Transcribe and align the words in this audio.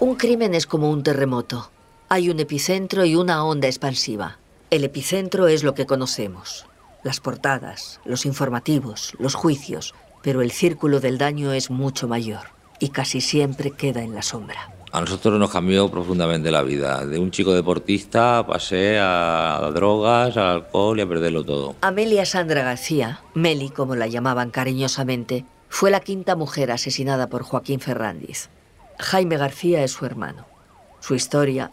Un 0.00 0.14
crimen 0.14 0.54
es 0.54 0.66
como 0.66 0.90
un 0.90 1.02
terremoto. 1.02 1.70
Hay 2.08 2.30
un 2.30 2.40
epicentro 2.40 3.04
y 3.04 3.16
una 3.16 3.44
onda 3.44 3.68
expansiva. 3.68 4.38
El 4.70 4.82
epicentro 4.84 5.46
es 5.46 5.62
lo 5.62 5.74
que 5.74 5.84
conocemos. 5.84 6.64
Las 7.02 7.20
portadas, 7.20 8.00
los 8.06 8.24
informativos, 8.24 9.12
los 9.18 9.34
juicios, 9.34 9.94
pero 10.22 10.40
el 10.40 10.52
círculo 10.52 11.00
del 11.00 11.18
daño 11.18 11.52
es 11.52 11.70
mucho 11.70 12.08
mayor 12.08 12.46
y 12.78 12.88
casi 12.88 13.20
siempre 13.20 13.72
queda 13.72 14.02
en 14.02 14.14
la 14.14 14.22
sombra. 14.22 14.72
A 14.92 15.00
nosotros 15.00 15.38
nos 15.38 15.52
cambió 15.52 15.88
profundamente 15.88 16.50
la 16.50 16.62
vida. 16.62 17.06
De 17.06 17.18
un 17.18 17.30
chico 17.30 17.54
deportista 17.54 18.44
pasé 18.44 18.98
a 18.98 19.70
drogas, 19.72 20.36
al 20.36 20.48
alcohol 20.48 20.98
y 20.98 21.02
a 21.02 21.08
perderlo 21.08 21.44
todo. 21.44 21.76
Amelia 21.80 22.26
Sandra 22.26 22.64
García, 22.64 23.20
Meli 23.34 23.70
como 23.70 23.94
la 23.94 24.08
llamaban 24.08 24.50
cariñosamente, 24.50 25.44
fue 25.68 25.92
la 25.92 26.00
quinta 26.00 26.34
mujer 26.34 26.72
asesinada 26.72 27.28
por 27.28 27.44
Joaquín 27.44 27.78
Ferrandiz. 27.78 28.50
Jaime 28.98 29.36
García 29.36 29.84
es 29.84 29.92
su 29.92 30.06
hermano. 30.06 30.46
Su 30.98 31.14
historia 31.14 31.70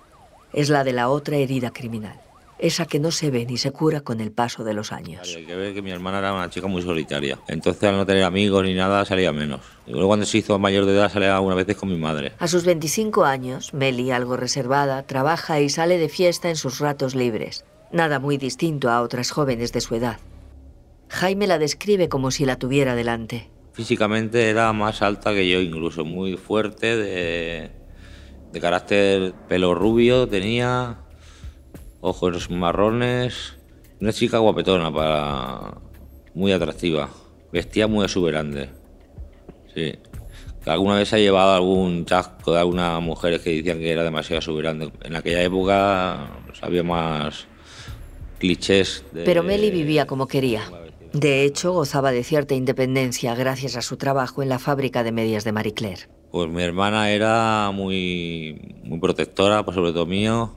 es 0.54 0.70
la 0.70 0.84
de 0.84 0.94
la 0.94 1.10
otra 1.10 1.38
herida 1.38 1.72
criminal, 1.72 2.22
esa 2.60 2.86
que 2.86 3.00
no 3.00 3.12
se 3.12 3.32
ve 3.32 3.46
ni 3.46 3.58
se 3.58 3.72
cura 3.72 4.02
con 4.02 4.20
el 4.20 4.32
paso 4.32 4.64
de 4.64 4.74
los 4.74 4.92
años. 4.92 5.34
Hay 5.36 5.46
que 5.46 5.56
ver 5.56 5.74
que 5.74 5.82
mi 5.82 5.92
hermana 5.92 6.20
era 6.20 6.34
una 6.34 6.50
chica 6.50 6.68
muy 6.68 6.82
solitaria, 6.82 7.40
entonces 7.48 7.84
al 7.84 7.98
no 7.98 8.06
tener 8.06 8.24
amigos 8.24 8.64
ni 8.64 8.74
nada 8.74 9.06
salía 9.06 9.32
menos. 9.32 9.62
Y 9.86 9.92
luego 9.92 10.08
cuando 10.08 10.26
se 10.26 10.40
hizo 10.40 10.58
mayor 10.60 10.86
de 10.86 10.94
edad 10.94 11.12
salía 11.12 11.36
algunas 11.36 11.58
veces 11.58 11.76
con 11.78 11.90
mi 11.90 11.98
madre. 11.98 12.34
A 12.40 12.48
sus 12.48 12.66
25 12.66 13.26
años, 13.26 13.74
Meli, 13.74 14.12
algo 14.12 14.38
reservada, 14.38 15.04
trabaja 15.04 15.60
y 15.60 15.70
sale 15.70 15.98
de 15.98 16.10
fiesta 16.10 16.50
en 16.50 16.56
sus 16.56 16.80
ratos 16.80 17.16
libres. 17.16 17.66
Nada 17.92 18.20
muy 18.20 18.38
distinto 18.38 18.90
a 18.90 19.02
otras 19.02 19.32
jóvenes 19.32 19.72
de 19.72 19.82
su 19.82 19.96
edad. 19.96 20.18
Jaime 21.10 21.48
la 21.48 21.58
describe 21.58 22.10
como 22.10 22.32
si 22.32 22.46
la 22.46 22.58
tuviera 22.58 22.96
delante. 22.96 23.50
Físicamente 23.74 24.50
era 24.50 24.74
más 24.74 25.02
alta 25.02 25.34
que 25.34 25.48
yo, 25.48 25.62
incluso 25.62 26.04
muy 26.04 26.36
fuerte, 26.36 26.98
de, 26.98 27.72
de 28.52 28.60
carácter 28.60 29.34
pelo 29.48 29.76
rubio 29.76 30.28
tenía, 30.28 30.98
ojos 32.08 32.50
marrones, 32.50 33.56
una 34.00 34.14
chica 34.14 34.40
guapetona, 34.40 34.94
para, 34.94 35.76
muy 36.34 36.52
atractiva, 36.52 37.10
vestía 37.52 37.88
muy 37.88 38.06
exuberante. 38.06 38.70
Sí. 39.74 39.96
Que 40.64 40.70
alguna 40.70 40.96
vez 40.96 41.14
ha 41.14 41.18
llevado 41.18 41.54
algún 41.54 42.06
chasco 42.06 42.54
de 42.54 42.60
algunas 42.60 43.02
mujeres 43.02 43.42
que 43.42 43.56
decían 43.56 43.80
que 43.80 43.92
era 43.92 44.04
demasiado 44.04 44.40
exuberante. 44.40 44.92
En 45.04 45.16
aquella 45.16 45.42
época 45.42 46.30
pues, 46.46 46.62
había 46.64 46.84
más 46.84 47.48
clichés. 48.40 49.04
De, 49.12 49.24
Pero 49.24 49.44
Meli 49.44 49.72
vivía 49.72 50.06
como 50.06 50.28
quería. 50.28 50.64
De 51.14 51.44
hecho, 51.44 51.72
gozaba 51.72 52.12
de 52.12 52.24
cierta 52.24 52.54
independencia 52.54 53.34
gracias 53.34 53.76
a 53.78 53.82
su 53.82 53.98
trabajo 53.98 54.44
en 54.44 54.50
la 54.50 54.60
fábrica 54.60 55.04
de 55.04 55.12
medias 55.12 55.44
de 55.44 55.52
Marie 55.52 55.74
Claire. 55.74 56.02
Pues 56.32 56.50
mi 56.50 56.62
hermana 56.62 57.10
era 57.12 57.72
muy, 57.74 58.78
muy 58.84 59.00
protectora, 59.00 59.64
pues 59.64 59.76
sobre 59.76 59.94
todo 59.94 60.06
mío. 60.06 60.54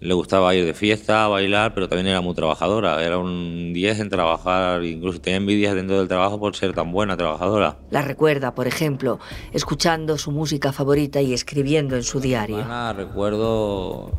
Le 0.00 0.14
gustaba 0.14 0.54
ir 0.54 0.64
de 0.64 0.74
fiesta, 0.74 1.26
bailar, 1.26 1.74
pero 1.74 1.88
también 1.88 2.06
era 2.06 2.20
muy 2.20 2.34
trabajadora. 2.34 3.04
Era 3.04 3.18
un 3.18 3.72
10 3.72 4.00
en 4.00 4.08
trabajar, 4.08 4.84
incluso 4.84 5.20
tenía 5.20 5.38
envidias 5.38 5.74
dentro 5.74 5.98
del 5.98 6.06
trabajo 6.06 6.38
por 6.38 6.54
ser 6.54 6.72
tan 6.72 6.92
buena 6.92 7.16
trabajadora. 7.16 7.76
La 7.90 8.02
recuerda, 8.02 8.54
por 8.54 8.68
ejemplo, 8.68 9.18
escuchando 9.52 10.16
su 10.16 10.30
música 10.30 10.72
favorita 10.72 11.20
y 11.20 11.32
escribiendo 11.32 11.96
en 11.96 12.04
su 12.04 12.20
diario. 12.20 12.60
Hermana, 12.60 12.92
recuerdo 12.92 14.12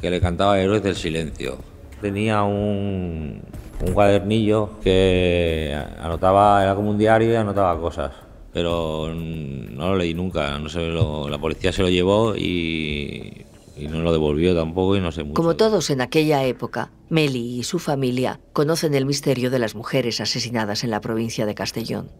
que 0.00 0.10
le 0.10 0.20
cantaba 0.20 0.60
Héroes 0.60 0.82
del 0.82 0.96
Silencio. 0.96 1.56
Tenía 2.02 2.42
un, 2.42 3.40
un 3.80 3.92
cuadernillo 3.92 4.78
que 4.82 5.74
anotaba, 6.00 6.62
era 6.62 6.74
como 6.74 6.90
un 6.90 6.98
diario 6.98 7.32
y 7.32 7.36
anotaba 7.36 7.80
cosas. 7.80 8.12
Pero 8.52 9.10
no 9.14 9.88
lo 9.88 9.96
leí 9.96 10.12
nunca, 10.12 10.58
no 10.58 10.68
sé, 10.68 10.88
lo, 10.88 11.30
la 11.30 11.38
policía 11.38 11.72
se 11.72 11.80
lo 11.80 11.88
llevó 11.88 12.36
y, 12.36 13.46
y, 13.76 13.88
no 13.88 14.02
lo 14.02 14.12
devolvió 14.12 14.54
tampoco 14.54 14.96
y 14.96 15.00
no. 15.00 15.10
Como 15.34 15.56
todos 15.56 15.90
en 15.90 16.00
aquella 16.00 16.44
época, 16.44 16.92
Meli 17.08 17.58
y 17.58 17.62
su 17.62 17.78
familia 17.78 18.40
conocen 18.52 18.94
el 18.94 19.06
misterio 19.06 19.50
de 19.50 19.58
las 19.58 19.74
mujeres 19.74 20.20
asesinadas 20.20 20.84
en 20.84 20.90
la 20.90 21.00
provincia 21.00 21.46
de 21.46 21.54
Castellón. 21.54 22.10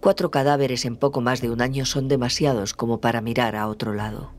Cuatro 0.00 0.30
cadáveres 0.30 0.84
en 0.84 0.96
poco 0.96 1.20
más 1.20 1.40
de 1.40 1.50
un 1.50 1.60
año 1.60 1.84
son 1.86 2.08
demasiados 2.08 2.74
como 2.74 3.00
para 3.00 3.20
mirar 3.20 3.56
a 3.56 3.68
otro 3.68 3.94
lado. 3.94 4.32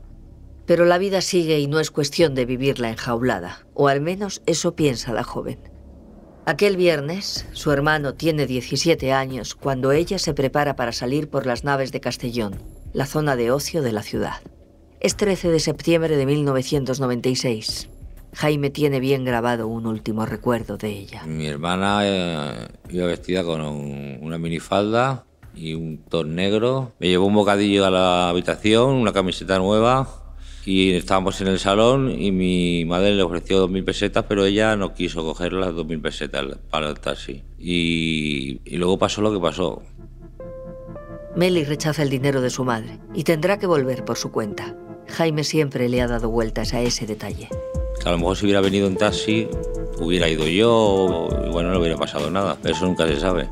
Pero 0.66 0.84
la 0.84 0.98
vida 0.98 1.20
sigue 1.20 1.58
y 1.60 1.66
no 1.66 1.80
es 1.80 1.90
cuestión 1.90 2.34
de 2.34 2.44
vivirla 2.44 2.90
enjaulada, 2.90 3.66
o 3.74 3.88
al 3.88 4.00
menos 4.00 4.42
eso 4.46 4.74
piensa 4.74 5.12
la 5.12 5.24
joven. 5.24 5.58
Aquel 6.46 6.76
viernes, 6.76 7.46
su 7.52 7.72
hermano 7.72 8.14
tiene 8.14 8.46
17 8.46 9.12
años 9.12 9.54
cuando 9.54 9.92
ella 9.92 10.18
se 10.18 10.32
prepara 10.32 10.76
para 10.76 10.92
salir 10.92 11.28
por 11.28 11.44
las 11.44 11.64
naves 11.64 11.92
de 11.92 12.00
Castellón, 12.00 12.62
la 12.94 13.04
zona 13.04 13.36
de 13.36 13.50
ocio 13.50 13.82
de 13.82 13.92
la 13.92 14.02
ciudad. 14.02 14.40
Es 15.00 15.16
13 15.16 15.50
de 15.50 15.60
septiembre 15.60 16.16
de 16.16 16.26
1996. 16.26 17.88
Jaime 18.34 18.70
tiene 18.70 18.98
bien 18.98 19.24
grabado 19.24 19.68
un 19.68 19.86
último 19.86 20.26
recuerdo 20.26 20.76
de 20.76 20.90
ella. 20.90 21.24
Mi 21.24 21.46
hermana 21.46 22.00
eh, 22.02 22.68
iba 22.90 23.06
vestida 23.06 23.44
con 23.44 23.60
un, 23.60 24.18
una 24.20 24.38
minifalda 24.38 25.24
y 25.54 25.74
un 25.74 25.98
top 25.98 26.26
negro. 26.26 26.92
Me 26.98 27.08
llevó 27.08 27.26
un 27.26 27.34
bocadillo 27.34 27.86
a 27.86 27.90
la 27.90 28.28
habitación, 28.28 28.94
una 28.94 29.12
camiseta 29.12 29.58
nueva 29.58 30.08
y 30.64 30.94
estábamos 30.94 31.40
en 31.40 31.46
el 31.46 31.60
salón 31.60 32.10
y 32.10 32.32
mi 32.32 32.84
madre 32.84 33.14
le 33.14 33.22
ofreció 33.22 33.68
2.000 33.68 33.84
pesetas, 33.84 34.24
pero 34.28 34.44
ella 34.44 34.74
no 34.76 34.94
quiso 34.94 35.22
coger 35.22 35.52
las 35.52 35.70
2.000 35.70 36.02
pesetas 36.02 36.58
para 36.70 36.88
el 36.88 36.98
taxi. 36.98 37.44
Y, 37.56 38.60
y 38.64 38.76
luego 38.76 38.98
pasó 38.98 39.22
lo 39.22 39.32
que 39.32 39.38
pasó. 39.38 39.80
Meli 41.36 41.62
rechaza 41.62 42.02
el 42.02 42.10
dinero 42.10 42.40
de 42.40 42.50
su 42.50 42.64
madre 42.64 42.98
y 43.14 43.22
tendrá 43.22 43.60
que 43.60 43.68
volver 43.68 44.04
por 44.04 44.16
su 44.16 44.32
cuenta. 44.32 44.76
Jaime 45.10 45.44
siempre 45.44 45.88
le 45.88 46.00
ha 46.00 46.06
dado 46.06 46.30
vueltas 46.30 46.74
a 46.74 46.80
ese 46.80 47.06
detalle. 47.06 47.48
A 48.04 48.10
lo 48.10 48.18
mejor 48.18 48.36
si 48.36 48.44
hubiera 48.44 48.60
venido 48.60 48.86
en 48.86 48.96
taxi, 48.96 49.48
hubiera 50.00 50.28
ido 50.28 50.46
yo, 50.46 51.28
y 51.46 51.50
bueno, 51.50 51.72
no 51.72 51.80
hubiera 51.80 51.96
pasado 51.96 52.30
nada. 52.30 52.56
Eso 52.64 52.86
nunca 52.86 53.06
se 53.06 53.18
sabe. 53.18 53.48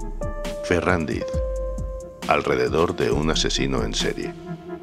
Ferrandiz. 0.65 1.25
Alrededor 2.29 2.97
de 2.97 3.11
un 3.11 3.31
asesino 3.31 3.83
en 3.85 3.95
serie. 3.95 4.33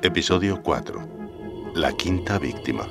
Episodio 0.01 0.61
4. 0.61 1.07
La 1.75 1.91
quinta 1.93 2.39
víctima. 2.39 2.87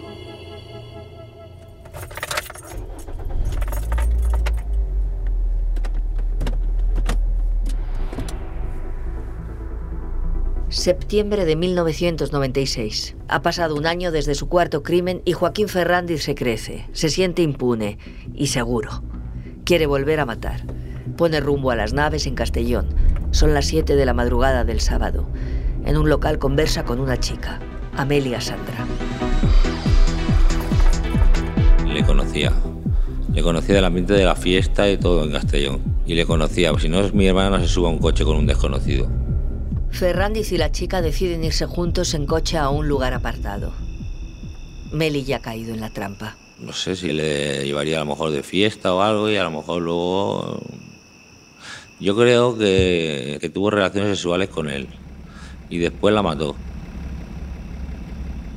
Septiembre 10.72 11.44
de 11.44 11.54
1996. 11.54 13.14
Ha 13.28 13.42
pasado 13.42 13.76
un 13.76 13.84
año 13.84 14.10
desde 14.10 14.34
su 14.34 14.48
cuarto 14.48 14.82
crimen 14.82 15.20
y 15.26 15.34
Joaquín 15.34 15.68
Ferrandiz 15.68 16.22
se 16.22 16.34
crece, 16.34 16.88
se 16.92 17.10
siente 17.10 17.42
impune 17.42 17.98
y 18.32 18.46
seguro. 18.46 19.02
Quiere 19.66 19.84
volver 19.84 20.18
a 20.18 20.24
matar. 20.24 20.64
Pone 21.18 21.40
rumbo 21.40 21.72
a 21.72 21.76
las 21.76 21.92
naves 21.92 22.26
en 22.26 22.34
Castellón. 22.34 22.86
Son 23.32 23.52
las 23.52 23.66
7 23.66 23.96
de 23.96 24.06
la 24.06 24.14
madrugada 24.14 24.64
del 24.64 24.80
sábado. 24.80 25.28
En 25.84 25.98
un 25.98 26.08
local 26.08 26.38
conversa 26.38 26.84
con 26.84 27.00
una 27.00 27.20
chica, 27.20 27.60
Amelia 27.94 28.40
Sandra. 28.40 28.86
Le 31.86 32.02
conocía. 32.02 32.50
Le 33.30 33.42
conocía 33.42 33.74
del 33.74 33.84
ambiente 33.84 34.14
de 34.14 34.24
la 34.24 34.36
fiesta 34.36 34.88
y 34.88 34.96
todo 34.96 35.22
en 35.22 35.32
Castellón. 35.32 35.82
Y 36.06 36.14
le 36.14 36.24
conocía, 36.24 36.72
si 36.78 36.88
no 36.88 37.00
es 37.00 37.12
mi 37.12 37.26
hermana 37.26 37.58
no 37.58 37.60
se 37.60 37.68
suba 37.68 37.90
a 37.90 37.92
un 37.92 37.98
coche 37.98 38.24
con 38.24 38.38
un 38.38 38.46
desconocido. 38.46 39.21
Ferrandiz 39.92 40.50
y 40.52 40.58
la 40.58 40.72
chica 40.72 41.02
deciden 41.02 41.44
irse 41.44 41.66
juntos 41.66 42.14
en 42.14 42.26
coche 42.26 42.56
a 42.56 42.70
un 42.70 42.88
lugar 42.88 43.12
apartado. 43.12 43.72
Meli 44.90 45.22
ya 45.22 45.36
ha 45.36 45.42
caído 45.42 45.72
en 45.74 45.80
la 45.80 45.90
trampa. 45.90 46.36
No 46.58 46.72
sé 46.72 46.96
si 46.96 47.12
le 47.12 47.64
llevaría 47.64 47.96
a 47.96 48.00
lo 48.00 48.06
mejor 48.06 48.30
de 48.30 48.42
fiesta 48.42 48.94
o 48.94 49.02
algo 49.02 49.30
y 49.30 49.36
a 49.36 49.44
lo 49.44 49.50
mejor 49.50 49.82
luego... 49.82 50.60
Yo 52.00 52.16
creo 52.16 52.58
que, 52.58 53.38
que 53.40 53.48
tuvo 53.48 53.70
relaciones 53.70 54.16
sexuales 54.16 54.48
con 54.48 54.68
él 54.68 54.88
y 55.70 55.78
después 55.78 56.12
la 56.12 56.22
mató. 56.22 56.56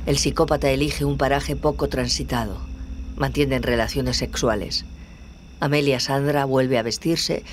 El 0.06 0.18
psicópata 0.18 0.70
elige 0.70 1.04
un 1.04 1.16
paraje 1.16 1.54
poco 1.54 1.88
transitado. 1.88 2.58
Mantienen 3.16 3.62
relaciones 3.62 4.16
sexuales. 4.16 4.84
Amelia 5.60 6.00
Sandra 6.00 6.44
vuelve 6.44 6.78
a 6.78 6.82
vestirse 6.82 7.44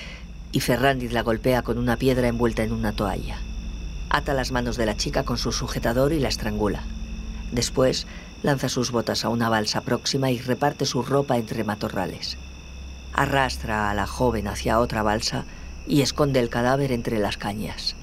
y 0.52 0.62
Ferrandiz 0.62 1.12
la 1.14 1.22
golpea 1.22 1.62
con 1.62 1.78
una 1.78 1.98
piedra 1.98 2.28
envuelta 2.28 2.64
en 2.64 2.72
una 2.72 2.96
toalla. 2.96 3.40
Ata 4.14 4.36
las 4.36 4.52
manos 4.52 4.78
de 4.78 4.86
la 4.86 4.96
chica 4.96 5.24
con 5.24 5.40
su 5.40 5.52
sujetador 5.52 6.14
y 6.14 6.20
la 6.20 6.28
estrangula. 6.28 6.84
Después 7.52 8.06
lanza 8.44 8.70
sus 8.70 8.92
botas 8.92 9.26
a 9.26 9.30
una 9.30 9.50
balsa 9.50 9.82
próxima 9.82 10.30
y 10.30 10.38
reparte 10.38 10.86
su 10.86 11.02
ropa 11.02 11.36
entre 11.38 11.64
matorrales. 11.64 12.38
Arrastra 13.12 13.90
a 13.90 13.96
la 13.96 14.06
joven 14.06 14.48
hacia 14.48 14.80
otra 14.80 15.02
balsa 15.02 15.46
y 15.88 16.04
esconde 16.04 16.40
el 16.40 16.50
cadáver 16.50 16.92
entre 16.92 17.18
las 17.18 17.38
cañas. 17.38 17.96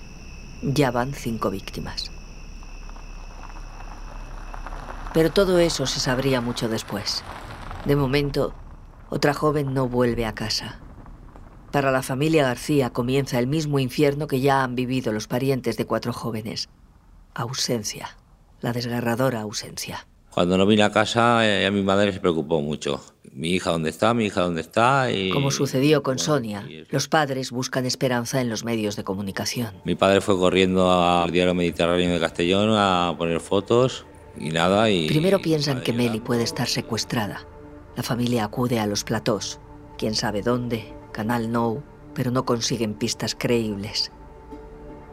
Ya 0.63 0.91
van 0.91 1.15
cinco 1.15 1.49
víctimas. 1.49 2.11
Pero 5.15 5.31
todo 5.31 5.61
eso 5.61 5.87
se 5.87 6.01
sabría 6.01 6.41
mucho 6.41 6.69
después. 6.69 7.23
De 7.85 7.95
momento, 7.95 8.53
otra 9.11 9.33
joven 9.33 9.75
no 9.75 9.89
vuelve 9.89 10.27
a 10.27 10.35
casa. 10.35 10.81
Para 11.73 11.93
la 11.93 12.03
familia 12.03 12.43
García 12.43 12.91
comienza 12.91 13.39
el 13.39 13.47
mismo 13.47 13.79
infierno 13.79 14.27
que 14.27 14.41
ya 14.41 14.65
han 14.65 14.75
vivido 14.75 15.13
los 15.13 15.29
parientes 15.29 15.77
de 15.77 15.85
cuatro 15.85 16.13
jóvenes. 16.13 16.69
Ausencia. 17.33 18.17
La 18.61 18.73
desgarradora 18.73 19.43
ausencia. 19.43 20.07
Cuando 20.31 20.59
no 20.59 20.67
vine 20.67 20.83
a 20.83 20.91
casa, 20.91 21.47
eh, 21.47 21.67
a 21.67 21.71
mi 21.71 21.83
madre 21.83 22.13
se 22.13 22.19
preocupó 22.19 22.61
mucho. 22.61 23.01
Mi 23.33 23.51
hija, 23.51 23.71
¿dónde 23.71 23.91
está? 23.91 24.15
Mi 24.15 24.27
hija, 24.27 24.43
¿dónde 24.43 24.61
está? 24.61 25.13
Y, 25.13 25.31
Como 25.31 25.53
sucedió 25.53 26.03
con 26.03 26.19
Sonia, 26.19 26.69
los 26.89 27.09
padres 27.09 27.53
buscan 27.53 27.87
esperanza 27.87 28.41
en 28.41 28.49
los 28.49 28.65
medios 28.65 28.97
de 28.97 29.05
comunicación. 29.05 29.71
Mi 29.85 29.95
padre 29.95 30.21
fue 30.21 30.37
corriendo 30.37 30.91
al 30.93 31.31
diario 31.31 31.55
Mediterráneo 31.55 32.13
de 32.13 32.21
Castellón 32.21 32.71
a 32.73 33.15
poner 33.17 33.39
fotos 33.41 34.07
y 34.37 34.51
nada. 34.51 34.91
Y, 34.91 35.07
Primero 35.07 35.41
piensan 35.41 35.83
que 35.83 35.93
Meli 35.93 36.19
puede 36.19 36.43
estar 36.43 36.67
secuestrada. 36.67 37.47
La 37.97 38.03
familia 38.03 38.45
acude 38.45 38.81
a 38.81 38.87
los 38.87 39.05
platós. 39.05 39.61
Quién 39.99 40.15
sabe 40.15 40.43
dónde, 40.43 40.93
Canal 41.13 41.53
No, 41.53 41.83
pero 42.15 42.31
no 42.31 42.45
consiguen 42.45 42.95
pistas 42.95 43.35
creíbles. 43.39 44.13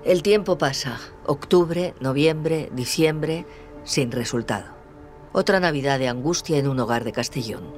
El 0.04 0.24
tiempo 0.24 0.58
pasa. 0.58 1.00
Octubre, 1.26 1.94
noviembre, 2.00 2.70
diciembre, 2.74 3.46
sin 3.84 4.12
resultado. 4.12 4.68
Otra 5.34 5.60
Navidad 5.60 6.00
de 6.00 6.08
angustia 6.08 6.58
en 6.58 6.68
un 6.68 6.80
hogar 6.80 7.04
de 7.04 7.12
Castellón. 7.12 7.74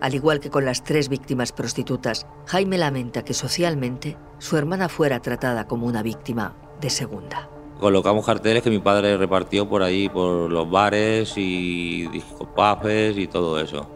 Al 0.00 0.14
igual 0.14 0.38
que 0.38 0.50
con 0.50 0.64
las 0.64 0.84
tres 0.84 1.08
víctimas 1.08 1.52
prostitutas, 1.52 2.26
Jaime 2.46 2.78
lamenta 2.78 3.24
que 3.24 3.34
socialmente 3.34 4.16
su 4.38 4.56
hermana 4.56 4.88
fuera 4.88 5.20
tratada 5.20 5.66
como 5.66 5.86
una 5.86 6.02
víctima 6.02 6.54
de 6.80 6.90
segunda. 6.90 7.50
Colocamos 7.80 8.24
carteles 8.24 8.62
que 8.62 8.70
mi 8.70 8.78
padre 8.78 9.16
repartió 9.16 9.68
por 9.68 9.82
ahí, 9.82 10.08
por 10.08 10.50
los 10.50 10.70
bares 10.70 11.34
y 11.36 12.06
discopafes 12.08 13.16
y 13.16 13.26
todo 13.26 13.60
eso. 13.60 13.88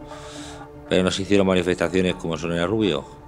Pero 0.89 1.03
no 1.03 1.11
se 1.11 1.21
hicieron 1.21 1.47
manifestaciones 1.47 2.15
como 2.15 2.37
Sonia 2.37 2.67
Rubio. 2.67 3.22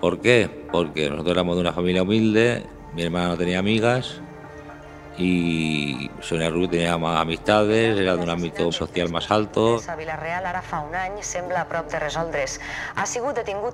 ¿Por 0.00 0.20
qué? 0.20 0.50
Porque 0.72 1.08
nosotros 1.08 1.32
éramos 1.32 1.56
de 1.56 1.60
una 1.62 1.72
familia 1.72 2.02
humilde, 2.02 2.66
mi 2.94 3.02
hermana 3.02 3.28
no 3.28 3.36
tenía 3.36 3.58
amigas 3.58 4.20
y 5.18 6.10
Sonia 6.20 6.50
Rubio 6.50 6.68
tenía 6.68 6.98
más 6.98 7.20
amistades, 7.20 7.98
era 7.98 8.16
de 8.16 8.22
un 8.22 8.30
ámbito 8.30 8.70
social 8.72 9.10
más 9.10 9.30
alto. 9.30 9.80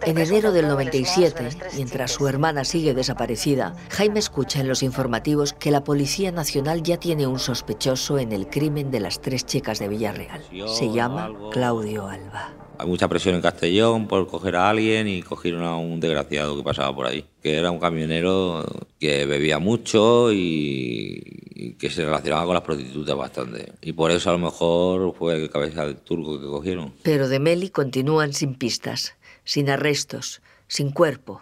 En 0.05 0.19
enero 0.19 0.53
del 0.53 0.69
97, 0.69 1.49
mientras 1.75 2.13
su 2.13 2.29
hermana 2.29 2.65
sigue 2.65 2.95
desaparecida, 2.95 3.75
Jaime 3.91 4.21
escucha 4.21 4.61
en 4.61 4.69
los 4.69 4.83
informativos 4.83 5.53
que 5.53 5.71
la 5.71 5.85
Policía 5.85 6.31
Nacional 6.31 6.83
ya 6.83 6.99
tiene 6.99 7.27
un 7.27 7.39
sospechoso 7.39 8.19
en 8.19 8.33
el 8.33 8.49
crimen 8.49 8.91
de 8.91 9.01
las 9.01 9.21
tres 9.21 9.45
chicas 9.45 9.79
de 9.79 9.89
Villarreal. 9.89 10.43
Se 10.67 10.91
llama 10.91 11.31
Claudio 11.51 12.07
Alba. 12.07 12.51
Hay 12.83 12.89
mucha 12.89 13.07
presión 13.07 13.37
en 13.37 13.43
Castellón 13.43 14.09
por 14.09 14.27
coger 14.27 14.57
a 14.57 14.69
alguien 14.69 15.07
y 15.07 15.23
cogieron 15.23 15.63
a 15.63 15.77
un 15.77 16.01
desgraciado 16.01 16.57
que 16.57 16.65
pasaba 16.65 16.93
por 16.93 17.07
ahí, 17.07 17.25
que 17.41 17.55
era 17.55 17.71
un 17.71 17.79
camionero 17.79 18.67
que 18.99 19.25
bebía 19.25 19.61
mucho 19.61 20.33
y, 20.33 21.77
que 21.79 21.91
se 21.91 22.05
relacionaba 22.05 22.45
con 22.45 22.55
las 22.55 22.65
prostitutas 22.65 23.17
bastante. 23.17 23.73
Y 23.83 23.93
por 23.93 24.11
eso 24.11 24.31
a 24.31 24.33
lo 24.33 24.41
mejor 24.41 25.15
fue 25.17 25.37
el 25.37 25.49
cabeza 25.49 25.87
del 25.87 25.99
turco 25.99 26.41
que 26.41 26.47
cogieron. 26.47 26.93
Pero 27.05 27.29
de 27.29 27.39
Meli 27.39 27.71
continúan 27.71 28.33
sin 28.33 28.57
pistas, 28.57 29.15
sin 29.45 29.71
arrestos, 29.71 30.43
sin 30.67 30.91
cuerpo. 30.91 31.41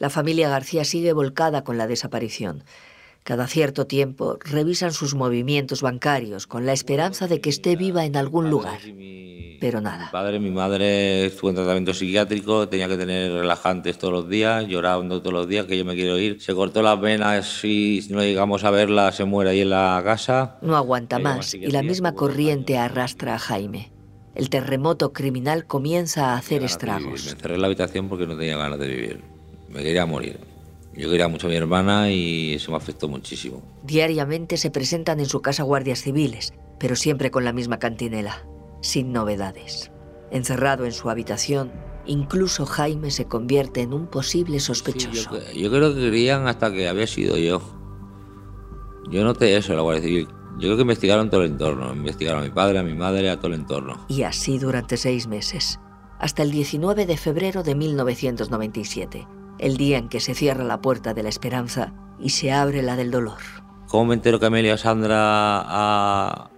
La 0.00 0.10
familia 0.10 0.48
García 0.48 0.84
sigue 0.84 1.12
volcada 1.12 1.62
con 1.62 1.78
la 1.78 1.86
desaparición. 1.86 2.64
Cada 3.22 3.46
cierto 3.46 3.86
tiempo 3.86 4.38
revisan 4.40 4.92
sus 4.92 5.14
movimientos 5.14 5.82
bancarios 5.82 6.46
con 6.46 6.66
la 6.66 6.72
esperanza 6.72 7.28
de 7.28 7.40
que 7.40 7.50
esté 7.50 7.76
viva 7.76 8.04
en 8.04 8.16
algún 8.16 8.50
lugar. 8.50 8.80
Pero 9.60 9.82
nada. 9.82 10.06
Mi 10.06 10.10
padre, 10.10 10.38
mi 10.40 10.50
madre 10.50 11.26
estuvo 11.26 11.50
en 11.50 11.56
tratamiento 11.56 11.92
psiquiátrico, 11.92 12.66
tenía 12.68 12.88
que 12.88 12.96
tener 12.96 13.30
relajantes 13.30 13.98
todos 13.98 14.12
los 14.14 14.28
días, 14.28 14.66
llorando 14.66 15.20
todos 15.20 15.34
los 15.34 15.48
días 15.48 15.66
que 15.66 15.76
yo 15.76 15.84
me 15.84 15.94
quiero 15.94 16.18
ir. 16.18 16.40
Se 16.40 16.54
cortó 16.54 16.80
las 16.80 16.98
venas 16.98 17.62
y 17.62 18.00
si 18.00 18.12
no 18.12 18.22
llegamos 18.22 18.64
a 18.64 18.70
verla 18.70 19.12
se 19.12 19.24
muere 19.24 19.50
ahí 19.50 19.60
en 19.60 19.70
la 19.70 20.00
casa. 20.02 20.56
No 20.62 20.76
aguanta 20.76 21.18
más 21.18 21.52
y 21.52 21.70
la 21.70 21.82
misma 21.82 22.14
corriente 22.14 22.78
arrastra 22.78 23.34
a 23.34 23.38
Jaime. 23.38 23.92
El 24.34 24.48
terremoto 24.48 25.12
criminal 25.12 25.66
comienza 25.66 26.32
a 26.32 26.38
hacer 26.38 26.62
estragos. 26.62 27.24
Me 27.26 27.32
encerré 27.32 27.56
en 27.56 27.60
la 27.60 27.66
habitación 27.66 28.08
porque 28.08 28.26
no 28.26 28.38
tenía 28.38 28.56
ganas 28.56 28.78
de 28.78 28.88
vivir. 28.88 29.20
Me 29.68 29.82
quería 29.82 30.06
morir. 30.06 30.49
Yo 30.94 31.08
quería 31.08 31.28
mucho 31.28 31.46
a 31.46 31.50
mi 31.50 31.56
hermana 31.56 32.10
y 32.10 32.54
eso 32.54 32.72
me 32.72 32.76
afectó 32.76 33.08
muchísimo. 33.08 33.62
Diariamente 33.84 34.56
se 34.56 34.70
presentan 34.70 35.20
en 35.20 35.26
su 35.26 35.40
casa 35.40 35.62
guardias 35.62 36.02
civiles, 36.02 36.52
pero 36.78 36.96
siempre 36.96 37.30
con 37.30 37.44
la 37.44 37.52
misma 37.52 37.78
cantinela, 37.78 38.44
sin 38.80 39.12
novedades. 39.12 39.92
Encerrado 40.32 40.84
en 40.84 40.92
su 40.92 41.08
habitación, 41.08 41.72
incluso 42.06 42.66
Jaime 42.66 43.10
se 43.10 43.26
convierte 43.26 43.82
en 43.82 43.92
un 43.92 44.08
posible 44.08 44.58
sospechoso. 44.58 45.30
Sí, 45.30 45.60
yo, 45.60 45.68
yo, 45.68 45.70
creo 45.70 45.94
que 45.94 46.00
querían 46.00 46.48
hasta 46.48 46.72
que 46.72 46.88
había 46.88 47.06
sido 47.06 47.36
yo. 47.36 47.62
Yo 49.10 49.24
noté 49.24 49.56
eso 49.56 49.72
en 49.72 49.76
la 49.76 49.82
Guardia 49.82 50.02
Civil. 50.02 50.28
Yo 50.54 50.66
creo 50.66 50.76
que 50.76 50.82
investigaron 50.82 51.30
todo 51.30 51.42
el 51.42 51.52
entorno. 51.52 51.92
Investigaron 51.92 52.42
a 52.42 52.44
mi 52.44 52.50
padre, 52.50 52.78
a 52.80 52.82
mi 52.82 52.94
madre, 52.94 53.30
a 53.30 53.36
todo 53.36 53.48
el 53.48 53.54
entorno. 53.54 54.04
Y 54.08 54.24
así 54.24 54.58
durante 54.58 54.96
seis 54.96 55.26
meses, 55.26 55.78
hasta 56.18 56.42
el 56.42 56.50
19 56.50 57.06
de 57.06 57.16
febrero 57.16 57.62
de 57.62 57.74
1997 57.74 59.26
el 59.60 59.76
día 59.76 59.98
en 59.98 60.08
que 60.08 60.20
se 60.20 60.34
cierra 60.34 60.64
la 60.64 60.80
puerta 60.80 61.14
de 61.14 61.22
la 61.22 61.28
esperanza 61.28 61.92
y 62.18 62.30
se 62.30 62.52
abre 62.52 62.82
la 62.82 62.96
del 62.96 63.10
dolor. 63.10 63.38
¿Cómo 63.88 64.06
me 64.06 64.14
entero 64.14 64.38
que 64.38 64.46
Amelia 64.46 64.76
Sandra 64.76 65.16
ha... 65.18 66.50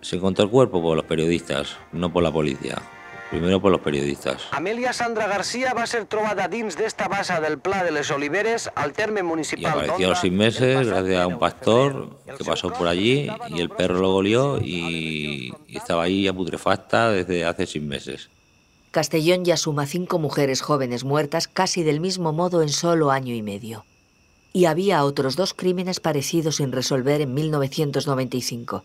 se 0.00 0.16
encontró 0.16 0.44
el 0.44 0.50
cuerpo? 0.50 0.80
Por 0.82 0.96
los 0.96 1.04
periodistas, 1.04 1.76
no 1.92 2.12
por 2.12 2.22
la 2.22 2.32
policía. 2.32 2.76
Primero 3.30 3.60
por 3.60 3.70
los 3.70 3.80
periodistas. 3.80 4.48
Amelia 4.50 4.92
Sandra 4.92 5.28
García 5.28 5.72
va 5.72 5.84
a 5.84 5.86
ser 5.86 6.06
trobada 6.06 6.48
dins 6.48 6.74
d'esta 6.74 7.06
bassa 7.06 7.38
del 7.40 7.60
Pla 7.62 7.84
de 7.84 7.92
les 7.92 8.10
Oliveres 8.10 8.70
al 8.74 8.92
terme 8.92 9.20
Y 9.20 9.22
municipal 9.22 9.70
apareció 9.70 10.06
a 10.06 10.10
los 10.10 10.20
seis 10.20 10.32
meses 10.32 10.88
gracias 10.88 11.20
a 11.20 11.28
un 11.28 11.38
pastor 11.38 12.18
que 12.26 12.44
pasó 12.44 12.72
por 12.72 12.88
allí 12.88 13.30
y 13.50 13.60
el 13.60 13.70
perro 13.70 14.00
lo 14.00 14.10
golió 14.10 14.58
y, 14.58 15.54
y 15.68 15.76
estaba 15.76 16.02
ahí 16.02 16.24
ya 16.24 16.32
putrefacta 16.32 17.10
desde 17.12 17.44
hace 17.44 17.66
seis 17.66 17.84
meses. 17.84 18.30
Castellón 18.90 19.44
ya 19.44 19.56
suma 19.56 19.86
cinco 19.86 20.18
mujeres 20.18 20.62
jóvenes 20.62 21.04
muertas 21.04 21.46
casi 21.46 21.84
del 21.84 22.00
mismo 22.00 22.32
modo 22.32 22.60
en 22.60 22.70
solo 22.70 23.12
año 23.12 23.32
y 23.32 23.40
medio. 23.40 23.84
Y 24.52 24.64
había 24.64 25.04
otros 25.04 25.36
dos 25.36 25.54
crímenes 25.54 26.00
parecidos 26.00 26.56
sin 26.56 26.72
resolver 26.72 27.20
en 27.20 27.32
1995. 27.32 28.82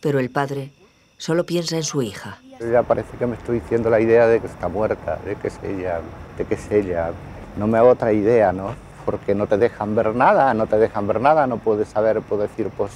Pero 0.00 0.18
el 0.18 0.30
padre 0.30 0.70
solo 1.18 1.44
piensa 1.44 1.76
en 1.76 1.82
su 1.82 2.00
hija. 2.00 2.38
Ya 2.58 2.82
parece 2.84 3.18
que 3.18 3.26
me 3.26 3.36
estoy 3.36 3.60
diciendo 3.60 3.90
la 3.90 4.00
idea 4.00 4.26
de 4.28 4.40
que 4.40 4.46
está 4.46 4.68
muerta, 4.68 5.18
de 5.26 5.36
que 5.36 5.48
es 5.48 5.58
ella, 5.62 6.00
de 6.38 6.46
que 6.46 6.54
es 6.54 6.70
ella. 6.70 7.12
No 7.58 7.66
me 7.66 7.76
hago 7.76 7.90
otra 7.90 8.14
idea, 8.14 8.50
¿no? 8.50 8.74
Porque 9.04 9.34
no 9.34 9.46
te 9.46 9.58
dejan 9.58 9.94
ver 9.94 10.14
nada, 10.14 10.54
no 10.54 10.66
te 10.66 10.78
dejan 10.78 11.06
ver 11.06 11.20
nada, 11.20 11.46
no 11.46 11.58
puedes 11.58 11.88
saber, 11.88 12.22
puedo 12.22 12.40
decir, 12.44 12.70
pues 12.74 12.92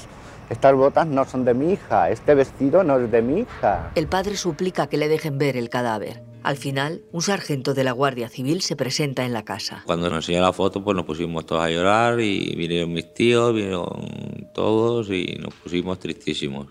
estas 0.48 0.74
botas 0.74 1.06
no 1.06 1.26
son 1.26 1.44
de 1.44 1.52
mi 1.52 1.74
hija, 1.74 2.08
este 2.08 2.34
vestido 2.34 2.84
no 2.84 2.98
es 2.98 3.10
de 3.10 3.20
mi 3.20 3.40
hija. 3.40 3.90
El 3.94 4.06
padre 4.06 4.38
suplica 4.38 4.86
que 4.86 4.96
le 4.96 5.08
dejen 5.08 5.36
ver 5.36 5.58
el 5.58 5.68
cadáver. 5.68 6.22
Al 6.42 6.56
final, 6.56 7.02
un 7.12 7.22
sargento 7.22 7.74
de 7.74 7.84
la 7.84 7.92
Guardia 7.92 8.28
Civil 8.28 8.62
se 8.62 8.76
presenta 8.76 9.24
en 9.24 9.32
la 9.32 9.44
casa. 9.44 9.82
Cuando 9.86 10.08
nos 10.08 10.18
enseñó 10.18 10.40
la 10.40 10.52
foto, 10.52 10.82
pues 10.82 10.96
nos 10.96 11.04
pusimos 11.04 11.44
todos 11.46 11.62
a 11.62 11.70
llorar 11.70 12.20
y 12.20 12.54
vinieron 12.56 12.92
mis 12.92 13.12
tíos, 13.12 13.54
vinieron 13.54 14.48
todos 14.54 15.10
y 15.10 15.36
nos 15.40 15.54
pusimos 15.54 15.98
tristísimos. 15.98 16.68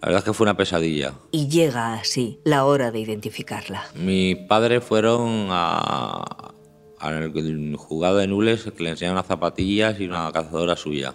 La 0.00 0.08
verdad 0.08 0.18
es 0.20 0.24
que 0.24 0.32
fue 0.32 0.44
una 0.44 0.56
pesadilla. 0.56 1.14
Y 1.30 1.48
llega 1.48 1.94
así 1.94 2.38
la 2.44 2.64
hora 2.64 2.90
de 2.90 3.00
identificarla. 3.00 3.84
Mis 3.94 4.36
padres 4.36 4.82
fueron 4.82 5.48
a, 5.50 6.54
al 6.98 7.76
jugado 7.76 8.16
de 8.18 8.26
Nules 8.26 8.64
que 8.64 8.82
le 8.82 8.90
enseñaron 8.90 9.16
unas 9.16 9.26
zapatillas 9.26 10.00
y 10.00 10.06
una 10.06 10.30
cazadora 10.32 10.76
suya. 10.76 11.14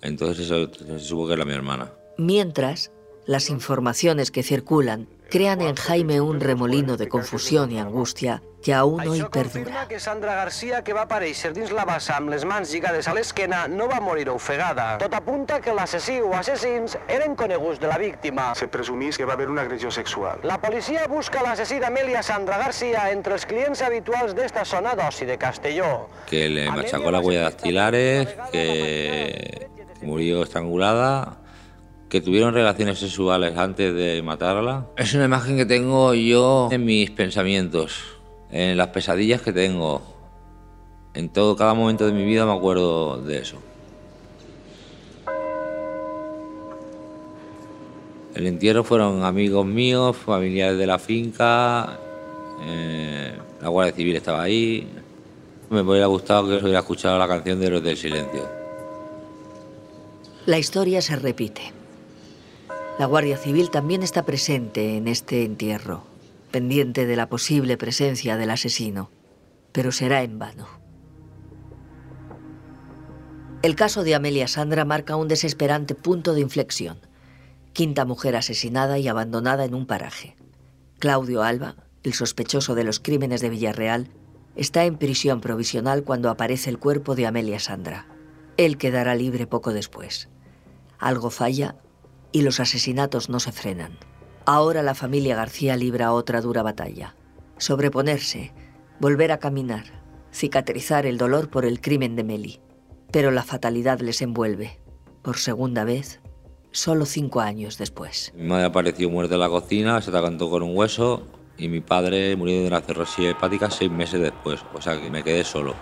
Entonces 0.00 0.46
eso 0.46 0.72
se 0.72 0.98
supo 1.00 1.26
que 1.26 1.34
era 1.34 1.44
mi 1.44 1.52
hermana. 1.52 1.92
Mientras, 2.16 2.92
las 3.26 3.50
informaciones 3.50 4.30
que 4.30 4.42
circulan 4.42 5.08
crean 5.34 5.60
en 5.62 5.74
Jaime 5.74 6.20
un 6.20 6.38
remolino 6.38 6.96
de 6.96 7.08
confusión 7.08 7.72
y 7.72 7.80
angustia 7.80 8.40
que 8.62 8.72
aún 8.72 9.00
hoy 9.00 9.20
perdura. 9.32 9.88
que 9.88 9.98
Sandra 9.98 10.36
Garcia, 10.36 10.84
que 10.84 10.94
va 10.94 11.08
aparèixer 11.08 11.50
dins 11.52 11.72
la 11.74 11.82
bassa 11.84 12.14
amb 12.14 12.30
les 12.30 12.44
mans 12.46 12.70
lligades 12.70 13.08
a 13.10 13.14
l'esquena, 13.18 13.64
no 13.66 13.88
va 13.90 13.98
morir 13.98 14.28
ofegada. 14.30 14.94
Tot 15.02 15.18
apunta 15.18 15.58
que 15.60 15.74
l'assassí 15.74 16.20
o 16.22 16.30
assassins 16.38 16.94
eren 17.08 17.34
coneguts 17.34 17.82
de 17.82 17.90
la 17.90 17.98
víctima. 17.98 18.52
Se 18.54 18.70
presumís 18.70 19.18
que 19.18 19.26
va 19.26 19.34
haver 19.34 19.50
una 19.50 19.66
agressió 19.66 19.90
sexual. 19.90 20.38
La 20.46 20.60
policia 20.62 21.08
busca 21.10 21.42
l'assassí 21.42 21.82
d'Amèlia 21.82 22.22
Sandra 22.22 22.62
Garcia 22.62 23.10
entre 23.10 23.34
els 23.34 23.44
clients 23.44 23.82
habituals 23.82 24.38
d'esta 24.38 24.62
zona 24.64 24.94
d'oci 24.94 25.26
de 25.26 25.36
Castelló. 25.36 26.06
Que 26.30 26.48
le 26.48 26.70
machacó 26.70 27.10
las 27.10 27.26
huellas 27.26 27.50
dactilares, 27.50 28.36
que 28.52 29.66
murió 30.00 30.44
estrangulada, 30.44 31.43
que 32.08 32.20
tuvieron 32.20 32.54
relaciones 32.54 32.98
sexuales 32.98 33.56
antes 33.56 33.94
de 33.94 34.22
matarla. 34.22 34.86
Es 34.96 35.14
una 35.14 35.24
imagen 35.24 35.56
que 35.56 35.66
tengo 35.66 36.14
yo 36.14 36.68
en 36.70 36.84
mis 36.84 37.10
pensamientos, 37.10 38.00
en 38.50 38.76
las 38.76 38.88
pesadillas 38.88 39.42
que 39.42 39.52
tengo. 39.52 40.02
En 41.14 41.28
todo, 41.28 41.56
cada 41.56 41.74
momento 41.74 42.06
de 42.06 42.12
mi 42.12 42.24
vida 42.24 42.44
me 42.44 42.52
acuerdo 42.52 43.22
de 43.22 43.38
eso. 43.38 43.58
El 48.34 48.48
entierro 48.48 48.82
fueron 48.82 49.22
amigos 49.22 49.64
míos, 49.64 50.16
familiares 50.16 50.76
de 50.76 50.86
la 50.86 50.98
finca, 50.98 52.00
eh, 52.66 53.32
la 53.62 53.68
Guardia 53.68 53.94
Civil 53.94 54.16
estaba 54.16 54.42
ahí. 54.42 54.88
Me 55.70 55.82
hubiera 55.82 56.06
gustado 56.06 56.48
que 56.48 56.64
hubiera 56.64 56.80
escuchado 56.80 57.18
la 57.18 57.28
canción 57.28 57.60
de 57.60 57.70
Los 57.70 57.82
del 57.82 57.96
Silencio. 57.96 58.48
La 60.46 60.58
historia 60.58 61.00
se 61.00 61.16
repite. 61.16 61.83
La 62.96 63.06
Guardia 63.06 63.36
Civil 63.36 63.70
también 63.70 64.04
está 64.04 64.24
presente 64.24 64.96
en 64.96 65.08
este 65.08 65.44
entierro, 65.44 66.04
pendiente 66.52 67.06
de 67.06 67.16
la 67.16 67.28
posible 67.28 67.76
presencia 67.76 68.36
del 68.36 68.50
asesino, 68.50 69.10
pero 69.72 69.90
será 69.90 70.22
en 70.22 70.38
vano. 70.38 70.68
El 73.62 73.74
caso 73.74 74.04
de 74.04 74.14
Amelia 74.14 74.46
Sandra 74.46 74.84
marca 74.84 75.16
un 75.16 75.26
desesperante 75.26 75.96
punto 75.96 76.34
de 76.34 76.42
inflexión. 76.42 77.00
Quinta 77.72 78.04
mujer 78.04 78.36
asesinada 78.36 78.96
y 79.00 79.08
abandonada 79.08 79.64
en 79.64 79.74
un 79.74 79.86
paraje. 79.86 80.36
Claudio 81.00 81.42
Alba, 81.42 81.74
el 82.04 82.14
sospechoso 82.14 82.76
de 82.76 82.84
los 82.84 83.00
crímenes 83.00 83.40
de 83.40 83.50
Villarreal, 83.50 84.08
está 84.54 84.84
en 84.84 84.98
prisión 84.98 85.40
provisional 85.40 86.04
cuando 86.04 86.30
aparece 86.30 86.70
el 86.70 86.78
cuerpo 86.78 87.16
de 87.16 87.26
Amelia 87.26 87.58
Sandra. 87.58 88.06
Él 88.56 88.78
quedará 88.78 89.16
libre 89.16 89.48
poco 89.48 89.72
después. 89.72 90.28
Algo 91.00 91.30
falla 91.30 91.74
y 92.34 92.42
los 92.42 92.58
asesinatos 92.58 93.30
no 93.30 93.38
se 93.38 93.52
frenan. 93.52 93.96
Ahora 94.44 94.82
la 94.82 94.96
familia 94.96 95.36
García 95.36 95.76
libra 95.76 96.12
otra 96.12 96.40
dura 96.40 96.64
batalla. 96.64 97.14
Sobreponerse, 97.58 98.52
volver 98.98 99.30
a 99.30 99.38
caminar, 99.38 100.02
cicatrizar 100.32 101.06
el 101.06 101.16
dolor 101.16 101.48
por 101.48 101.64
el 101.64 101.80
crimen 101.80 102.16
de 102.16 102.24
Meli. 102.24 102.60
Pero 103.12 103.30
la 103.30 103.44
fatalidad 103.44 104.00
les 104.00 104.20
envuelve. 104.20 104.80
Por 105.22 105.38
segunda 105.38 105.84
vez, 105.84 106.20
solo 106.72 107.06
cinco 107.06 107.40
años 107.40 107.78
después. 107.78 108.32
Mi 108.34 108.48
madre 108.48 108.64
apareció 108.64 109.08
muerta 109.08 109.34
en 109.34 109.40
la 109.40 109.48
cocina, 109.48 110.02
se 110.02 110.10
atragantó 110.10 110.50
con 110.50 110.64
un 110.64 110.76
hueso 110.76 111.22
y 111.56 111.68
mi 111.68 111.80
padre 111.80 112.34
murió 112.34 112.62
de 112.62 112.66
una 112.66 112.80
cirrosis 112.80 113.26
hepática 113.26 113.70
seis 113.70 113.92
meses 113.92 114.20
después. 114.20 114.60
O 114.74 114.82
sea 114.82 115.00
que 115.00 115.08
me 115.08 115.22
quedé 115.22 115.44
solo. 115.44 115.76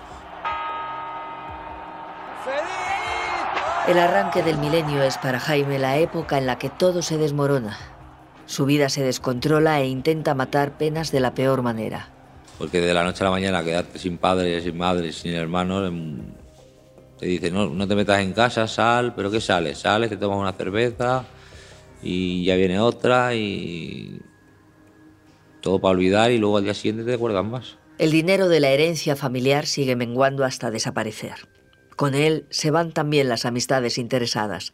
El 3.88 3.98
arranque 3.98 4.44
del 4.44 4.58
milenio 4.58 5.02
es 5.02 5.18
para 5.18 5.40
Jaime 5.40 5.76
la 5.76 5.98
época 5.98 6.38
en 6.38 6.46
la 6.46 6.56
que 6.56 6.70
todo 6.70 7.02
se 7.02 7.18
desmorona. 7.18 7.76
Su 8.46 8.64
vida 8.64 8.88
se 8.88 9.02
descontrola 9.02 9.80
e 9.80 9.88
intenta 9.88 10.36
matar 10.36 10.78
penas 10.78 11.10
de 11.10 11.18
la 11.18 11.34
peor 11.34 11.62
manera. 11.62 12.08
Porque 12.58 12.80
de 12.80 12.94
la 12.94 13.02
noche 13.02 13.22
a 13.22 13.24
la 13.24 13.32
mañana 13.32 13.64
quedarte 13.64 13.98
sin 13.98 14.18
padres, 14.18 14.62
sin 14.62 14.78
madres, 14.78 15.16
sin 15.16 15.32
hermanos, 15.32 15.88
em, 15.88 16.22
te 17.18 17.26
dice, 17.26 17.50
no, 17.50 17.70
no 17.70 17.88
te 17.88 17.96
metas 17.96 18.20
en 18.20 18.32
casa, 18.32 18.68
sal, 18.68 19.14
pero 19.16 19.32
¿qué 19.32 19.40
sales? 19.40 19.78
Sales, 19.78 20.10
te 20.10 20.16
tomas 20.16 20.38
una 20.38 20.52
cerveza 20.52 21.24
y 22.02 22.44
ya 22.44 22.54
viene 22.54 22.78
otra 22.78 23.34
y 23.34 24.20
todo 25.60 25.80
para 25.80 25.90
olvidar 25.90 26.30
y 26.30 26.38
luego 26.38 26.58
al 26.58 26.64
día 26.64 26.74
siguiente 26.74 27.02
te 27.04 27.14
acuerdas 27.14 27.44
más. 27.44 27.78
El 27.98 28.12
dinero 28.12 28.48
de 28.48 28.60
la 28.60 28.68
herencia 28.68 29.16
familiar 29.16 29.66
sigue 29.66 29.96
menguando 29.96 30.44
hasta 30.44 30.70
desaparecer. 30.70 31.48
Con 32.02 32.16
él 32.16 32.46
se 32.50 32.72
van 32.72 32.90
también 32.90 33.28
las 33.28 33.46
amistades 33.46 33.96
interesadas, 33.96 34.72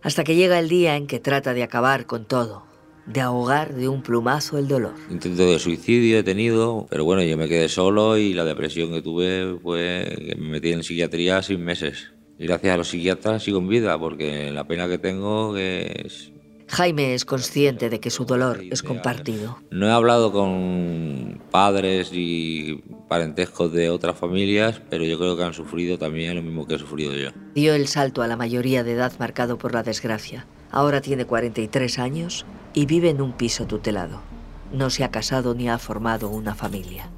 hasta 0.00 0.22
que 0.22 0.36
llega 0.36 0.60
el 0.60 0.68
día 0.68 0.94
en 0.94 1.08
que 1.08 1.18
trata 1.18 1.54
de 1.54 1.64
acabar 1.64 2.06
con 2.06 2.24
todo, 2.24 2.64
de 3.04 3.20
ahogar 3.20 3.74
de 3.74 3.88
un 3.88 4.00
plumazo 4.00 4.56
el 4.56 4.68
dolor. 4.68 4.94
Intento 5.10 5.44
de 5.44 5.58
suicidio 5.58 6.20
he 6.20 6.22
tenido, 6.22 6.86
pero 6.88 7.04
bueno, 7.04 7.24
yo 7.24 7.36
me 7.36 7.48
quedé 7.48 7.68
solo 7.68 8.16
y 8.16 8.32
la 8.32 8.44
depresión 8.44 8.92
que 8.92 9.02
tuve 9.02 9.58
fue 9.60 10.06
que 10.24 10.36
me 10.36 10.50
metí 10.50 10.70
en 10.70 10.84
psiquiatría 10.84 11.42
seis 11.42 11.58
meses. 11.58 12.12
Y 12.38 12.46
gracias 12.46 12.74
a 12.74 12.76
los 12.76 12.90
psiquiatras 12.90 13.42
sigo 13.42 13.58
en 13.58 13.66
vida, 13.66 13.98
porque 13.98 14.52
la 14.52 14.68
pena 14.68 14.86
que 14.86 14.98
tengo 14.98 15.56
es 15.56 16.30
Jaime 16.68 17.14
es 17.14 17.24
consciente 17.24 17.88
de 17.88 18.00
que 18.00 18.10
su 18.10 18.24
dolor 18.24 18.62
es 18.70 18.82
compartido. 18.82 19.58
No 19.70 19.86
he 19.86 19.92
hablado 19.92 20.32
con 20.32 21.40
padres 21.50 22.10
y 22.12 22.82
parentescos 23.08 23.72
de 23.72 23.88
otras 23.88 24.18
familias, 24.18 24.82
pero 24.90 25.04
yo 25.04 25.18
creo 25.18 25.36
que 25.36 25.44
han 25.44 25.54
sufrido 25.54 25.96
también 25.96 26.34
lo 26.34 26.42
mismo 26.42 26.66
que 26.66 26.74
he 26.74 26.78
sufrido 26.78 27.14
yo. 27.14 27.30
Dio 27.54 27.74
el 27.74 27.86
salto 27.86 28.22
a 28.22 28.26
la 28.26 28.36
mayoría 28.36 28.82
de 28.82 28.92
edad 28.92 29.12
marcado 29.18 29.58
por 29.58 29.74
la 29.74 29.84
desgracia. 29.84 30.46
Ahora 30.70 31.00
tiene 31.00 31.24
43 31.24 31.98
años 32.00 32.44
y 32.74 32.86
vive 32.86 33.10
en 33.10 33.22
un 33.22 33.32
piso 33.32 33.66
tutelado. 33.66 34.20
No 34.72 34.90
se 34.90 35.04
ha 35.04 35.10
casado 35.10 35.54
ni 35.54 35.68
ha 35.68 35.78
formado 35.78 36.28
una 36.28 36.54
familia. 36.54 37.08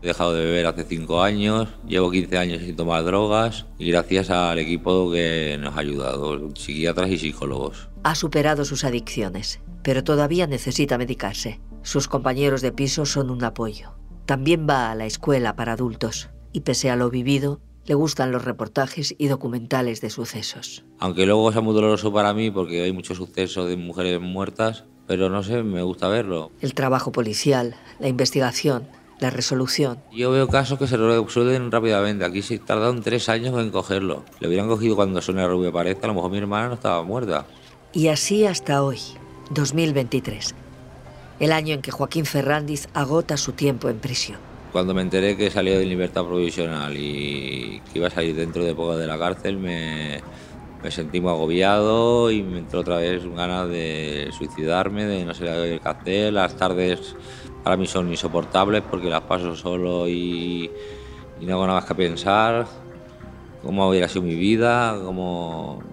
He 0.00 0.08
dejado 0.08 0.34
de 0.34 0.44
beber 0.44 0.66
hace 0.66 0.84
5 0.84 1.22
años, 1.22 1.68
llevo 1.86 2.10
15 2.10 2.38
años 2.38 2.62
sin 2.62 2.74
tomar 2.74 3.04
drogas 3.04 3.66
y 3.78 3.90
gracias 3.90 4.30
al 4.30 4.58
equipo 4.58 5.12
que 5.12 5.56
nos 5.60 5.76
ha 5.76 5.80
ayudado, 5.80 6.50
psiquiatras 6.56 7.08
y 7.10 7.18
psicólogos. 7.18 7.91
Ha 8.04 8.16
superado 8.16 8.64
sus 8.64 8.84
adicciones, 8.84 9.60
pero 9.84 10.02
todavía 10.02 10.48
necesita 10.48 10.98
medicarse. 10.98 11.60
Sus 11.82 12.08
compañeros 12.08 12.60
de 12.60 12.72
piso 12.72 13.06
son 13.06 13.30
un 13.30 13.44
apoyo. 13.44 13.94
También 14.26 14.66
va 14.68 14.90
a 14.90 14.94
la 14.96 15.06
escuela 15.06 15.54
para 15.54 15.74
adultos 15.74 16.30
y 16.52 16.60
pese 16.60 16.90
a 16.90 16.96
lo 16.96 17.10
vivido, 17.10 17.60
le 17.84 17.94
gustan 17.94 18.32
los 18.32 18.44
reportajes 18.44 19.14
y 19.18 19.28
documentales 19.28 20.00
de 20.00 20.10
sucesos. 20.10 20.84
Aunque 20.98 21.26
luego 21.26 21.52
sea 21.52 21.60
muy 21.60 21.74
doloroso 21.74 22.12
para 22.12 22.34
mí 22.34 22.50
porque 22.50 22.82
hay 22.82 22.92
muchos 22.92 23.18
sucesos 23.18 23.68
de 23.68 23.76
mujeres 23.76 24.20
muertas, 24.20 24.84
pero 25.06 25.28
no 25.28 25.44
sé, 25.44 25.62
me 25.62 25.82
gusta 25.82 26.08
verlo. 26.08 26.50
El 26.60 26.74
trabajo 26.74 27.12
policial, 27.12 27.76
la 28.00 28.08
investigación, 28.08 28.88
la 29.20 29.30
resolución. 29.30 29.98
Yo 30.12 30.32
veo 30.32 30.48
casos 30.48 30.78
que 30.78 30.88
se 30.88 30.96
resuelven 30.96 31.70
rápidamente. 31.70 32.24
Aquí 32.24 32.42
se 32.42 32.58
tardan 32.58 33.00
tres 33.02 33.28
años 33.28 33.56
en 33.60 33.70
cogerlo. 33.70 34.24
Le 34.40 34.48
hubieran 34.48 34.66
cogido 34.66 34.96
cuando 34.96 35.22
Sonia 35.22 35.46
Rubio 35.46 35.70
aparece, 35.70 36.00
a 36.02 36.08
lo 36.08 36.14
mejor 36.14 36.32
mi 36.32 36.38
hermana 36.38 36.68
no 36.68 36.74
estaba 36.74 37.02
muerta. 37.04 37.46
Y 37.94 38.08
así 38.08 38.46
hasta 38.46 38.82
hoy, 38.82 38.98
2023, 39.50 40.54
el 41.40 41.52
año 41.52 41.74
en 41.74 41.82
que 41.82 41.90
Joaquín 41.90 42.24
Ferrandiz 42.24 42.88
agota 42.94 43.36
su 43.36 43.52
tiempo 43.52 43.90
en 43.90 43.98
prisión. 43.98 44.38
Cuando 44.72 44.94
me 44.94 45.02
enteré 45.02 45.36
que 45.36 45.50
salía 45.50 45.78
de 45.78 45.84
libertad 45.84 46.24
provisional 46.24 46.96
y 46.96 47.82
que 47.92 47.98
iba 47.98 48.06
a 48.06 48.10
salir 48.10 48.34
dentro 48.34 48.64
de 48.64 48.74
poco 48.74 48.96
de 48.96 49.06
la 49.06 49.18
cárcel, 49.18 49.58
me, 49.58 50.22
me 50.82 50.90
sentí 50.90 51.20
muy 51.20 51.32
agobiado 51.32 52.30
y 52.30 52.42
me 52.42 52.60
entró 52.60 52.80
otra 52.80 52.96
vez 52.96 53.26
ganas 53.26 53.68
de 53.68 54.30
suicidarme, 54.38 55.04
de 55.04 55.26
no 55.26 55.34
saber 55.34 55.78
qué 55.78 55.86
hacer. 55.86 56.32
Las 56.32 56.56
tardes 56.56 57.14
para 57.62 57.76
mí 57.76 57.86
son 57.86 58.08
insoportables 58.10 58.82
porque 58.90 59.10
las 59.10 59.20
paso 59.20 59.54
solo 59.54 60.08
y, 60.08 60.70
y 61.38 61.44
no 61.44 61.56
hago 61.56 61.66
nada 61.66 61.80
más 61.80 61.88
que 61.88 61.94
pensar 61.94 62.66
cómo 63.62 63.86
hubiera 63.86 64.08
sido 64.08 64.22
mi 64.22 64.34
vida, 64.34 64.98
cómo 65.04 65.91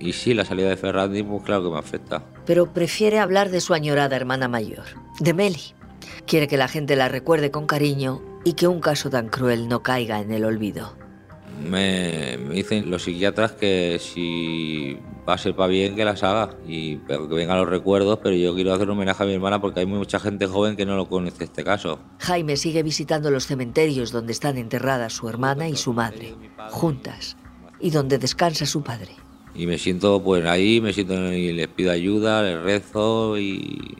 y 0.00 0.12
sí, 0.14 0.34
la 0.34 0.44
salida 0.44 0.68
de 0.68 0.76
Ferrandi, 0.76 1.22
pues 1.22 1.42
claro 1.44 1.64
que 1.64 1.70
me 1.70 1.78
afecta. 1.78 2.24
Pero 2.46 2.72
prefiere 2.72 3.18
hablar 3.18 3.50
de 3.50 3.60
su 3.60 3.74
añorada 3.74 4.16
hermana 4.16 4.48
mayor, 4.48 4.84
de 5.20 5.34
Meli. 5.34 5.74
Quiere 6.26 6.48
que 6.48 6.56
la 6.56 6.68
gente 6.68 6.96
la 6.96 7.08
recuerde 7.08 7.50
con 7.50 7.66
cariño 7.66 8.22
y 8.44 8.54
que 8.54 8.66
un 8.66 8.80
caso 8.80 9.10
tan 9.10 9.28
cruel 9.28 9.68
no 9.68 9.82
caiga 9.82 10.20
en 10.20 10.32
el 10.32 10.44
olvido. 10.44 10.96
Me, 11.62 12.38
me 12.38 12.54
dicen 12.54 12.90
los 12.90 13.02
psiquiatras 13.02 13.52
que 13.52 13.98
si 14.00 14.98
va 15.28 15.34
a 15.34 15.38
ser 15.38 15.54
para 15.54 15.68
bien 15.68 15.94
que 15.94 16.04
las 16.04 16.22
haga 16.22 16.56
y 16.66 16.96
que 16.96 17.18
vengan 17.18 17.58
los 17.58 17.68
recuerdos, 17.68 18.18
pero 18.22 18.34
yo 18.34 18.54
quiero 18.54 18.72
hacer 18.72 18.88
un 18.88 18.96
homenaje 18.96 19.22
a 19.22 19.26
mi 19.26 19.34
hermana 19.34 19.60
porque 19.60 19.80
hay 19.80 19.86
mucha 19.86 20.18
gente 20.18 20.46
joven 20.46 20.76
que 20.76 20.86
no 20.86 20.96
lo 20.96 21.08
conoce 21.08 21.44
este 21.44 21.62
caso. 21.62 22.00
Jaime 22.18 22.56
sigue 22.56 22.82
visitando 22.82 23.30
los 23.30 23.46
cementerios 23.46 24.10
donde 24.10 24.32
están 24.32 24.56
enterradas 24.56 25.12
su 25.12 25.28
hermana 25.28 25.68
y 25.68 25.76
su 25.76 25.92
madre, 25.92 26.34
juntas, 26.70 27.36
y 27.78 27.90
donde 27.90 28.18
descansa 28.18 28.64
su 28.64 28.82
padre. 28.82 29.12
Y 29.54 29.66
me 29.66 29.78
siento 29.78 30.22
pues 30.22 30.44
ahí, 30.46 30.80
me 30.80 30.92
siento 30.92 31.32
y 31.32 31.52
les 31.52 31.68
pido 31.68 31.90
ayuda, 31.90 32.42
les 32.42 32.60
rezo 32.62 33.38
y, 33.38 33.96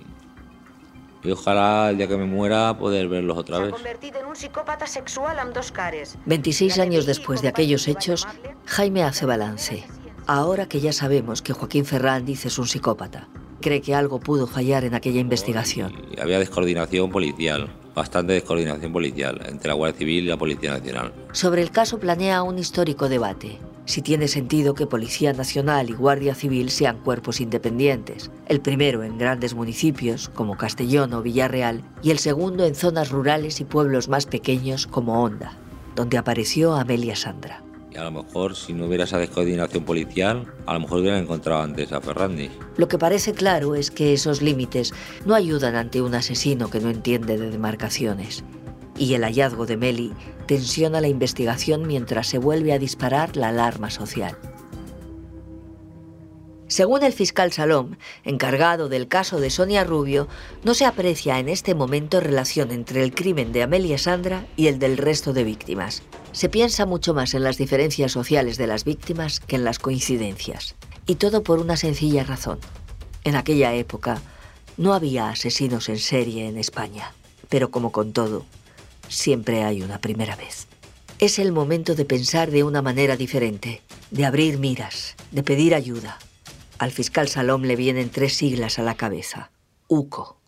y 1.22 1.30
ojalá 1.30 1.90
el 1.90 1.98
día 1.98 2.08
que 2.08 2.16
me 2.16 2.24
muera 2.24 2.76
poder 2.78 3.08
verlos 3.08 3.36
otra 3.36 3.58
vez. 3.58 3.72
convertit 3.72 4.14
en 4.16 4.26
un 4.26 4.36
psicòpata 4.36 4.86
sexual 4.86 5.38
amb 5.38 5.52
dos 5.52 5.70
cares. 5.72 6.16
26 6.26 6.78
años 6.78 7.04
después 7.06 7.42
de 7.42 7.48
aquellos 7.48 7.88
hechos, 7.88 8.26
Jaime 8.66 9.02
hace 9.02 9.26
balance. 9.26 9.84
Ahora 10.26 10.66
que 10.66 10.80
ya 10.80 10.92
sabemos 10.92 11.42
que 11.42 11.52
Joaquín 11.52 11.84
Ferrandiz 11.84 12.46
es 12.46 12.58
un 12.58 12.66
psicópata, 12.66 13.28
cree 13.60 13.80
que 13.80 13.94
algo 13.94 14.20
pudo 14.20 14.46
fallar 14.46 14.84
en 14.84 14.94
aquella 14.94 15.20
investigación. 15.20 15.92
Y 16.16 16.20
había 16.20 16.38
descoordinación 16.38 17.10
policial, 17.10 17.68
bastante 17.94 18.34
descoordinación 18.34 18.92
policial 18.92 19.40
entre 19.46 19.68
la 19.68 19.74
Guardia 19.74 19.98
Civil 19.98 20.24
y 20.24 20.28
la 20.28 20.36
Policía 20.38 20.70
Nacional. 20.70 21.12
Sobre 21.32 21.62
el 21.62 21.70
caso 21.70 21.98
planea 21.98 22.42
un 22.42 22.58
histórico 22.58 23.08
debate. 23.08 23.58
Si 23.86 24.02
tiene 24.02 24.28
sentido 24.28 24.74
que 24.74 24.86
Policía 24.86 25.32
Nacional 25.32 25.90
y 25.90 25.94
Guardia 25.94 26.34
Civil 26.34 26.70
sean 26.70 26.98
cuerpos 26.98 27.40
independientes. 27.40 28.30
El 28.46 28.60
primero 28.60 29.02
en 29.02 29.18
grandes 29.18 29.54
municipios 29.54 30.28
como 30.28 30.56
Castellón 30.56 31.12
o 31.14 31.22
Villarreal 31.22 31.82
y 32.02 32.10
el 32.10 32.18
segundo 32.18 32.64
en 32.64 32.74
zonas 32.74 33.10
rurales 33.10 33.60
y 33.60 33.64
pueblos 33.64 34.08
más 34.08 34.26
pequeños 34.26 34.86
como 34.86 35.22
Honda, 35.22 35.52
donde 35.96 36.18
apareció 36.18 36.74
Amelia 36.74 37.16
Sandra. 37.16 37.62
Y 37.92 37.96
a 37.96 38.04
lo 38.04 38.22
mejor 38.22 38.54
si 38.54 38.72
no 38.72 38.86
hubiera 38.86 39.04
esa 39.04 39.18
descoordinación 39.18 39.84
policial, 39.84 40.46
a 40.66 40.74
lo 40.74 40.80
mejor 40.80 41.00
hubieran 41.00 41.22
encontrado 41.22 41.62
antes 41.62 41.92
a 41.92 42.00
Ferrandi. 42.00 42.48
Lo 42.76 42.86
que 42.86 42.98
parece 42.98 43.32
claro 43.32 43.74
es 43.74 43.90
que 43.90 44.12
esos 44.12 44.42
límites 44.42 44.92
no 45.26 45.34
ayudan 45.34 45.74
ante 45.74 46.00
un 46.00 46.14
asesino 46.14 46.70
que 46.70 46.80
no 46.80 46.90
entiende 46.90 47.36
de 47.36 47.50
demarcaciones. 47.50 48.44
Y 49.00 49.14
el 49.14 49.24
hallazgo 49.24 49.64
de 49.64 49.78
Meli 49.78 50.12
tensiona 50.46 51.00
la 51.00 51.08
investigación 51.08 51.86
mientras 51.86 52.26
se 52.26 52.36
vuelve 52.36 52.74
a 52.74 52.78
disparar 52.78 53.34
la 53.34 53.48
alarma 53.48 53.90
social. 53.90 54.36
Según 56.68 57.02
el 57.02 57.14
fiscal 57.14 57.50
Salom, 57.50 57.96
encargado 58.24 58.90
del 58.90 59.08
caso 59.08 59.40
de 59.40 59.48
Sonia 59.48 59.84
Rubio, 59.84 60.28
no 60.64 60.74
se 60.74 60.84
aprecia 60.84 61.38
en 61.38 61.48
este 61.48 61.74
momento 61.74 62.20
relación 62.20 62.72
entre 62.72 63.02
el 63.02 63.14
crimen 63.14 63.52
de 63.52 63.62
Amelia 63.62 63.96
Sandra 63.96 64.46
y 64.54 64.66
el 64.66 64.78
del 64.78 64.98
resto 64.98 65.32
de 65.32 65.44
víctimas. 65.44 66.02
Se 66.32 66.50
piensa 66.50 66.84
mucho 66.84 67.14
más 67.14 67.32
en 67.32 67.42
las 67.42 67.56
diferencias 67.56 68.12
sociales 68.12 68.58
de 68.58 68.66
las 68.66 68.84
víctimas 68.84 69.40
que 69.40 69.56
en 69.56 69.64
las 69.64 69.78
coincidencias. 69.78 70.76
Y 71.06 71.14
todo 71.14 71.42
por 71.42 71.58
una 71.58 71.78
sencilla 71.78 72.22
razón. 72.22 72.58
En 73.24 73.34
aquella 73.34 73.72
época 73.72 74.20
no 74.76 74.92
había 74.92 75.30
asesinos 75.30 75.88
en 75.88 75.98
serie 75.98 76.48
en 76.48 76.58
España. 76.58 77.14
Pero 77.48 77.70
como 77.70 77.90
con 77.90 78.12
todo, 78.12 78.44
siempre 79.10 79.64
hay 79.64 79.82
una 79.82 80.00
primera 80.00 80.36
vez. 80.36 80.66
Es 81.18 81.38
el 81.38 81.52
momento 81.52 81.94
de 81.94 82.06
pensar 82.06 82.50
de 82.50 82.64
una 82.64 82.80
manera 82.80 83.18
diferente, 83.18 83.82
de 84.10 84.24
abrir 84.24 84.58
miras, 84.58 85.16
de 85.30 85.42
pedir 85.42 85.74
ayuda 85.74 86.18
al 86.80 86.92
fiscal 86.92 87.28
Salom 87.28 87.64
le 87.64 87.76
vienen 87.76 88.08
tres 88.08 88.38
siglas 88.38 88.78
a 88.78 88.82
la 88.82 88.94
cabeza. 88.94 89.50
UCO, 89.86 90.38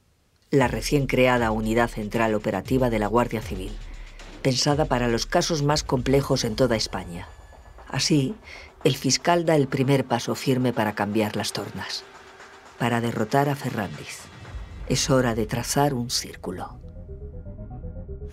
la 0.50 0.66
recién 0.66 1.06
creada 1.06 1.50
Unidad 1.50 1.90
Central 1.90 2.34
Operativa 2.34 2.88
de 2.88 2.98
la 2.98 3.06
Guardia 3.06 3.42
Civil, 3.42 3.70
pensada 4.40 4.86
para 4.86 5.08
los 5.08 5.26
casos 5.26 5.62
más 5.62 5.82
complejos 5.84 6.44
en 6.44 6.56
toda 6.56 6.74
España. 6.74 7.28
Así, 7.86 8.34
el 8.82 8.96
fiscal 8.96 9.44
da 9.44 9.56
el 9.56 9.68
primer 9.68 10.06
paso 10.06 10.34
firme 10.34 10.72
para 10.72 10.94
cambiar 10.94 11.36
las 11.36 11.52
tornas, 11.52 12.02
para 12.78 13.02
derrotar 13.02 13.50
a 13.50 13.54
Ferrandiz. 13.54 14.20
Es 14.88 15.10
hora 15.10 15.34
de 15.34 15.44
trazar 15.44 15.92
un 15.92 16.08
círculo. 16.08 16.81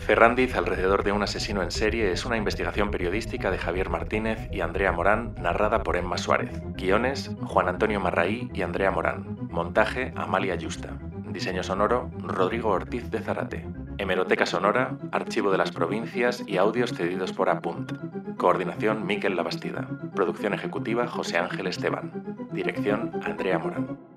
Ferrandiz 0.10 0.56
alrededor 0.56 1.04
de 1.04 1.12
un 1.12 1.22
asesino 1.22 1.62
en 1.62 1.70
serie 1.70 2.12
es 2.12 2.26
una 2.26 2.36
investigación 2.36 2.90
periodística 2.90 3.52
de 3.52 3.60
Javier 3.60 3.92
Martínez 3.92 4.50
y 4.52 4.62
Andrea 4.62 4.92
Morán 4.92 5.36
narrada 5.36 5.84
por 5.84 5.98
Emma 5.98 6.18
Suárez. 6.18 6.64
Guiones, 6.74 7.30
Juan 7.44 7.68
Antonio 7.68 8.00
Marraí 8.00 8.50
y 8.52 8.64
Andrea 8.64 8.90
Morán. 8.90 9.38
Montaje, 9.52 10.12
Amalia 10.16 10.56
Yusta. 10.56 10.98
Diseño 11.28 11.62
sonoro, 11.62 12.10
Rodrigo 12.24 12.70
Ortiz 12.70 13.12
de 13.12 13.20
Zarate. 13.20 13.68
Hemeroteca 14.00 14.48
sonora, 14.48 14.98
Archivo 15.12 15.52
de 15.52 15.60
las 15.60 15.72
Provincias 15.72 16.44
y 16.48 16.58
audios 16.58 16.92
cedidos 16.92 17.32
por 17.32 17.52
Apunt. 17.52 17.92
Coordinación, 18.36 19.06
Miquel 19.06 19.36
Labastida. 19.36 19.88
Producción 20.16 20.56
ejecutiva, 20.56 21.06
José 21.06 21.38
Ángel 21.38 21.68
Esteban. 21.68 22.50
Dirección, 22.52 23.12
Andrea 23.24 23.60
Morán. 23.60 24.09